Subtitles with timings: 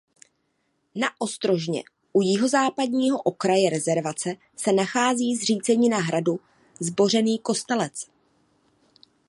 [0.95, 6.39] Na ostrožně u jihozápadního okraje rezervace se nachází zřícenina hradu
[6.79, 8.05] Zbořený Kostelec.